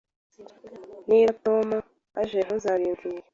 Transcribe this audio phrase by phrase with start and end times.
[1.09, 1.67] Niba Tom
[2.21, 3.25] aje, ntuzabimbwira?